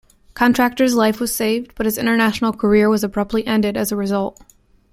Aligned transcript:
Contractor's 0.33 0.95
life 0.95 1.19
was 1.19 1.31
saved 1.35 1.75
but 1.75 1.85
his 1.85 1.99
international 1.99 2.53
career 2.53 2.89
was 2.89 3.03
abruptly 3.03 3.45
ended 3.45 3.77
as 3.77 3.91
a 3.91 3.95
result. 3.95 4.41